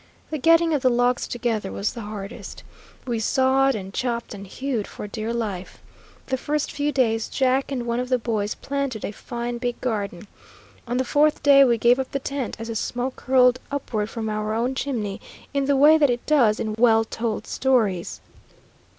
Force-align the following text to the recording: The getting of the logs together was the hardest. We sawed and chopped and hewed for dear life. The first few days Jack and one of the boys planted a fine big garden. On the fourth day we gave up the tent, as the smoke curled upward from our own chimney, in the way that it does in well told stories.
The 0.31 0.39
getting 0.39 0.73
of 0.73 0.81
the 0.81 0.89
logs 0.89 1.27
together 1.27 1.71
was 1.71 1.93
the 1.93 2.01
hardest. 2.01 2.63
We 3.05 3.19
sawed 3.19 3.75
and 3.75 3.93
chopped 3.93 4.33
and 4.33 4.47
hewed 4.47 4.87
for 4.87 5.05
dear 5.05 5.31
life. 5.31 5.77
The 6.25 6.37
first 6.39 6.71
few 6.71 6.91
days 6.91 7.29
Jack 7.29 7.71
and 7.71 7.85
one 7.85 7.99
of 7.99 8.09
the 8.09 8.17
boys 8.17 8.55
planted 8.55 9.05
a 9.05 9.11
fine 9.11 9.59
big 9.59 9.79
garden. 9.79 10.25
On 10.87 10.97
the 10.97 11.05
fourth 11.05 11.43
day 11.43 11.63
we 11.63 11.77
gave 11.77 11.99
up 11.99 12.13
the 12.13 12.17
tent, 12.17 12.55
as 12.57 12.67
the 12.67 12.75
smoke 12.75 13.15
curled 13.15 13.59
upward 13.69 14.09
from 14.09 14.27
our 14.27 14.55
own 14.55 14.73
chimney, 14.73 15.21
in 15.53 15.65
the 15.65 15.77
way 15.77 15.99
that 15.99 16.09
it 16.09 16.25
does 16.25 16.59
in 16.59 16.73
well 16.79 17.03
told 17.03 17.45
stories. 17.45 18.21